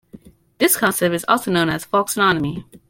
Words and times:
This 0.57 0.77
concept 0.77 1.13
is 1.13 1.23
also 1.27 1.51
known 1.51 1.69
as 1.69 1.85
folksonomy. 1.85 2.65